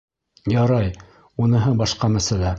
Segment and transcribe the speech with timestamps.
[0.53, 0.89] Ярай,
[1.45, 2.49] уныһы башҡа мәсьәлә...